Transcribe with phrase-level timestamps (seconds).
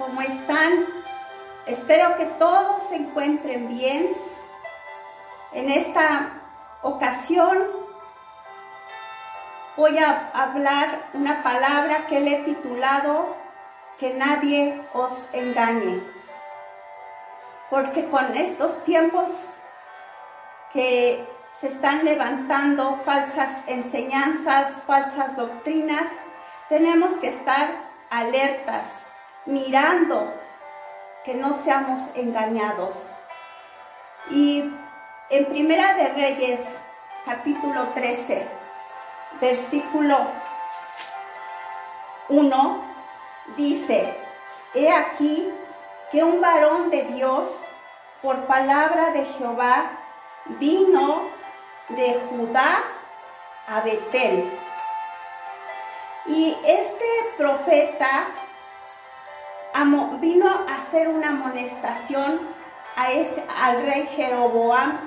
[0.00, 0.86] ¿cómo están?
[1.66, 4.16] Espero que todos se encuentren bien.
[5.52, 6.40] En esta
[6.82, 7.68] ocasión
[9.76, 13.36] voy a hablar una palabra que le he titulado
[13.98, 16.02] Que nadie os engañe.
[17.68, 19.30] Porque con estos tiempos
[20.72, 26.10] que se están levantando falsas enseñanzas, falsas doctrinas,
[26.70, 27.68] tenemos que estar
[28.08, 28.99] alertas,
[29.50, 30.32] mirando
[31.24, 32.94] que no seamos engañados.
[34.30, 34.64] Y
[35.28, 36.60] en Primera de Reyes,
[37.24, 38.46] capítulo 13,
[39.40, 40.18] versículo
[42.28, 42.84] 1,
[43.56, 44.16] dice,
[44.74, 45.52] He aquí
[46.12, 47.48] que un varón de Dios,
[48.22, 49.90] por palabra de Jehová,
[50.58, 51.28] vino
[51.88, 52.82] de Judá
[53.66, 54.58] a Betel
[56.26, 58.28] y este profeta
[60.20, 62.40] vino a hacer una amonestación
[62.96, 64.98] a ese, al rey Jeroboam.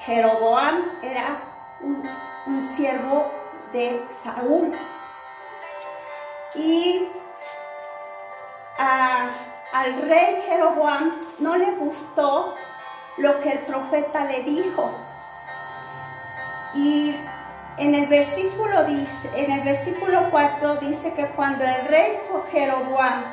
[0.00, 1.40] Jeroboam era
[1.80, 3.30] un, siervo
[3.72, 4.72] de Saúl.
[6.54, 7.08] Y
[8.78, 12.56] al rey Jeroboam no le gustó
[13.18, 14.90] lo que el profeta le dijo.
[16.74, 17.14] Y
[17.80, 22.20] en el versículo dice, en el versículo 4 dice que cuando el rey
[22.52, 23.24] Jeroboam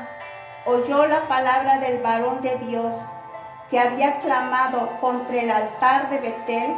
[0.66, 2.96] oyó la palabra del varón de Dios
[3.70, 6.78] que había clamado contra el altar de Betel,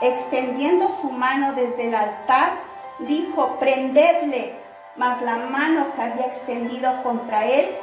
[0.00, 2.52] extendiendo su mano desde el altar,
[3.00, 4.58] dijo, prendedle,
[4.96, 7.76] mas la mano que había extendido contra él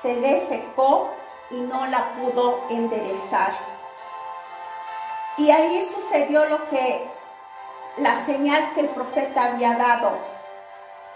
[0.00, 1.10] se le secó
[1.50, 3.52] y no la pudo enderezar.
[5.38, 7.13] Y ahí sucedió lo que
[7.96, 10.12] la señal que el profeta había dado.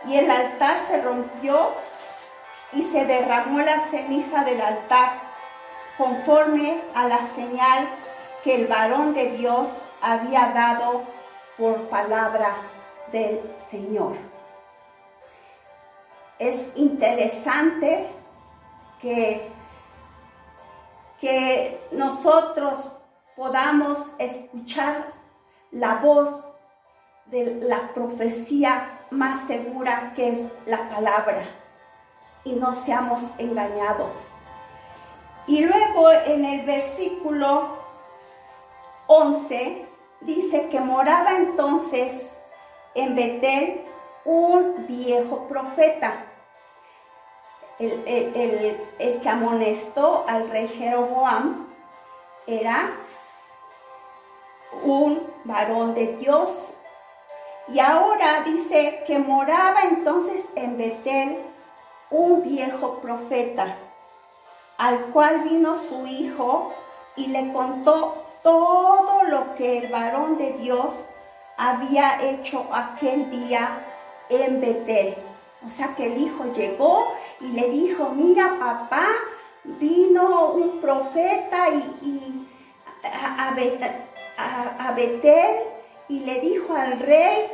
[0.06, 1.72] Y el altar se rompió
[2.72, 5.20] y se derramó la ceniza del altar,
[5.96, 7.88] conforme a la señal
[8.44, 9.68] que el varón de Dios
[10.00, 11.02] había dado
[11.56, 12.54] por palabra
[13.10, 14.12] del Señor.
[16.38, 18.08] Es interesante
[19.02, 19.50] que,
[21.20, 22.92] que nosotros
[23.34, 25.06] podamos escuchar
[25.72, 26.46] la voz
[27.30, 31.44] de la profecía más segura que es la palabra
[32.44, 34.12] y no seamos engañados.
[35.46, 37.78] Y luego en el versículo
[39.06, 39.86] 11
[40.20, 42.34] dice que moraba entonces
[42.94, 43.82] en Betel
[44.24, 46.24] un viejo profeta,
[47.78, 51.68] el, el que amonestó al rey Jeroboam
[52.46, 52.90] era
[54.82, 56.77] un varón de Dios
[57.70, 61.38] y ahora dice que moraba entonces en Betel
[62.10, 63.76] un viejo profeta,
[64.78, 66.72] al cual vino su hijo
[67.16, 70.92] y le contó todo lo que el varón de Dios
[71.58, 73.84] había hecho aquel día
[74.30, 75.16] en Betel.
[75.66, 79.08] O sea que el hijo llegó y le dijo, mira papá,
[79.64, 82.46] vino un profeta y,
[83.02, 83.52] a,
[84.94, 85.77] Betel
[86.08, 87.50] y le dijo al rey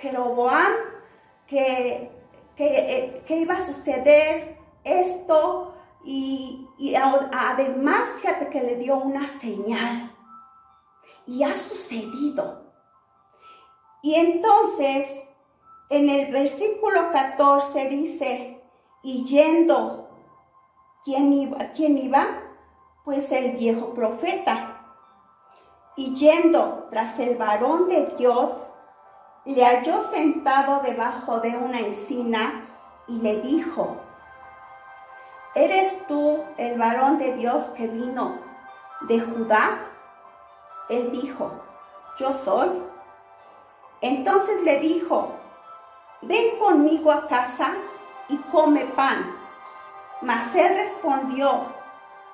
[0.00, 0.72] Jeroboam
[1.46, 2.10] que,
[2.56, 5.74] que, que, iba a suceder esto
[6.04, 10.14] y, y además fíjate que le dio una señal
[11.26, 12.72] y ha sucedido.
[14.02, 15.24] Y entonces
[15.90, 18.62] en el versículo 14 dice,
[19.02, 20.08] y yendo,
[21.04, 21.58] ¿quién iba?
[21.74, 22.26] ¿Quién iba?
[23.04, 24.73] Pues el viejo profeta.
[25.96, 28.50] Y yendo tras el varón de Dios,
[29.44, 32.66] le halló sentado debajo de una encina
[33.06, 33.96] y le dijo,
[35.54, 38.38] ¿eres tú el varón de Dios que vino
[39.02, 39.78] de Judá?
[40.88, 41.52] Él dijo,
[42.18, 42.82] yo soy.
[44.00, 45.32] Entonces le dijo,
[46.22, 47.74] ven conmigo a casa
[48.28, 49.36] y come pan.
[50.22, 51.66] Mas él respondió,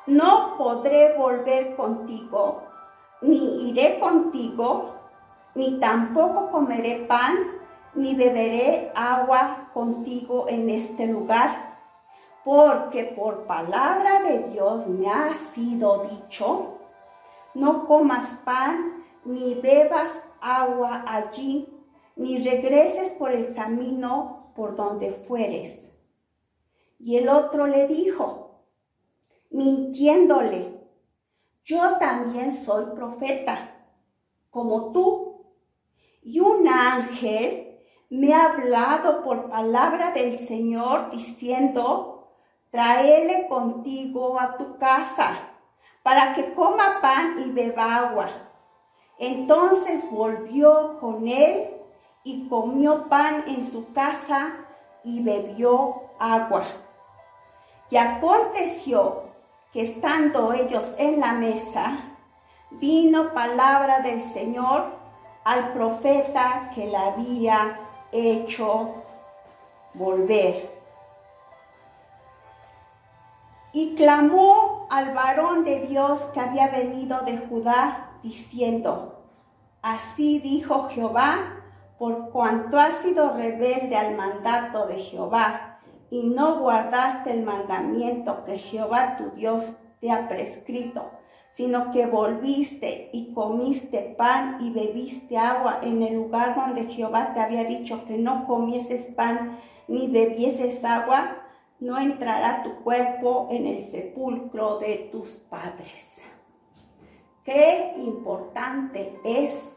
[0.07, 2.70] no podré volver contigo,
[3.23, 5.01] ni iré contigo
[5.55, 7.37] ni tampoco comeré pan,
[7.95, 11.79] ni beberé agua contigo en este lugar,
[12.45, 16.79] porque por palabra de Dios me ha sido dicho,
[17.55, 21.69] no comas pan, ni bebas agua allí,
[22.17, 25.93] ni regreses por el camino por donde fueres.
[26.99, 28.63] Y el otro le dijo,
[29.51, 30.80] mintiéndole,
[31.71, 33.71] yo también soy profeta,
[34.51, 35.45] como tú
[36.21, 37.79] y un ángel
[38.11, 42.35] me ha hablado por palabra del Señor diciendo,
[42.73, 45.39] tráele contigo a tu casa
[46.03, 48.51] para que coma pan y beba agua.
[49.17, 51.71] Entonces volvió con él
[52.25, 54.57] y comió pan en su casa
[55.05, 56.65] y bebió agua.
[57.91, 59.30] Y aconteció
[59.73, 62.05] que estando ellos en la mesa,
[62.71, 64.99] vino palabra del Señor
[65.45, 67.81] al profeta que la había
[68.13, 68.95] hecho
[69.95, 70.71] volver.
[73.73, 79.21] Y clamó al varón de Dios que había venido de Judá, diciendo,
[79.83, 81.57] Así dijo Jehová,
[81.99, 85.70] por cuanto has sido rebelde al mandato de Jehová,
[86.11, 89.65] y no guardaste el mandamiento que Jehová tu Dios
[90.01, 91.11] te ha prescrito,
[91.53, 97.41] sino que volviste y comiste pan y bebiste agua en el lugar donde Jehová te
[97.41, 99.59] había dicho que no comieses pan
[99.89, 101.37] ni bebieses agua,
[101.79, 106.23] no entrará tu cuerpo en el sepulcro de tus padres.
[107.45, 109.77] Qué importante es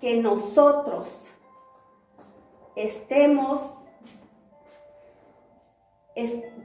[0.00, 1.26] que nosotros
[2.76, 3.83] estemos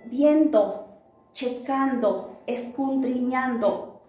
[0.05, 0.87] viendo,
[1.33, 4.01] checando, escudriñando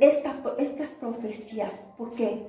[0.00, 2.46] estas profecías, porque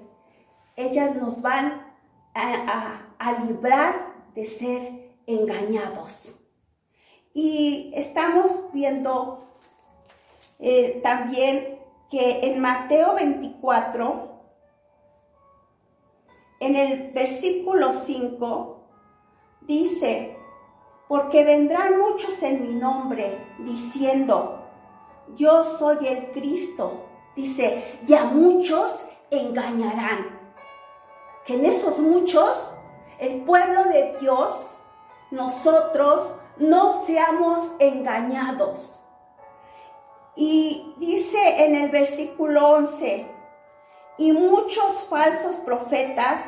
[0.75, 1.85] ellas nos van
[2.33, 3.01] a,
[3.47, 6.35] librar de ser engañados.
[7.33, 9.43] Y estamos viendo
[10.59, 11.79] eh, también
[12.09, 14.41] que en Mateo 24,
[16.59, 18.87] en el versículo 5,
[19.61, 20.34] dice,
[21.07, 24.65] porque vendrán muchos en mi nombre diciendo,
[25.35, 27.05] yo soy el Cristo.
[27.35, 30.39] Dice, y a muchos engañarán.
[31.45, 32.71] Que en esos muchos,
[33.19, 34.77] el pueblo de Dios,
[35.31, 39.01] nosotros no seamos engañados.
[40.35, 43.27] Y dice en el versículo 11,
[44.17, 46.41] y muchos falsos profetas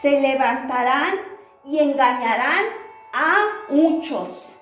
[0.00, 1.14] se levantarán
[1.64, 2.64] y engañarán
[3.18, 4.54] a muchos.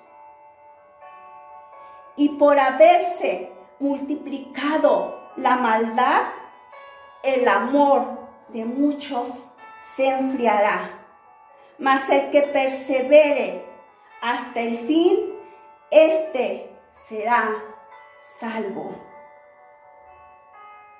[2.15, 6.27] Y por haberse multiplicado la maldad,
[7.21, 8.17] el amor
[8.47, 9.51] de muchos
[9.93, 11.05] se enfriará.
[11.77, 13.65] Mas el que persevere
[14.21, 15.33] hasta el fin,
[15.91, 16.71] éste
[17.09, 17.61] será
[18.39, 18.95] salvo.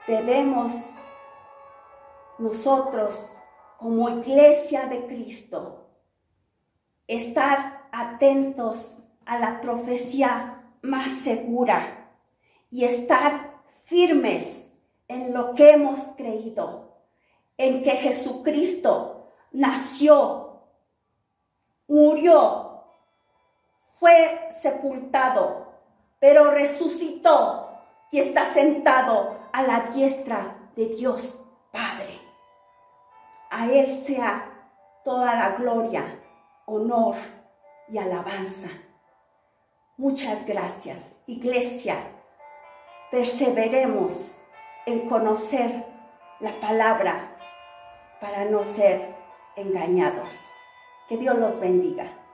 [0.07, 0.73] Debemos
[2.37, 3.31] nosotros,
[3.77, 5.84] como iglesia de Cristo,
[7.07, 12.09] estar atentos a la profecía más segura
[12.71, 14.67] y estar firmes
[15.07, 16.97] en lo que hemos creído,
[17.57, 20.61] en que Jesucristo nació,
[21.87, 22.83] murió,
[23.99, 25.73] fue sepultado,
[26.19, 27.69] pero resucitó
[28.11, 31.39] y está sentado a la diestra de Dios
[31.71, 32.19] Padre.
[33.49, 34.51] A Él sea
[35.03, 36.19] toda la gloria
[36.65, 37.15] honor
[37.87, 38.69] y alabanza.
[39.97, 41.97] Muchas gracias, iglesia.
[43.11, 44.35] Perseveremos
[44.85, 45.85] en conocer
[46.39, 47.37] la palabra
[48.19, 49.15] para no ser
[49.55, 50.29] engañados.
[51.07, 52.24] Que Dios los bendiga.